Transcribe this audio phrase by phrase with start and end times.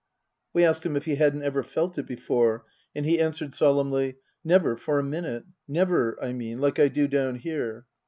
[0.51, 2.65] We asked him if he hadn't ever felt it before;
[2.95, 4.15] and he answered solemnly,"
[4.53, 5.43] Never for a minute.
[5.67, 7.85] Never, I mean, like I do down here.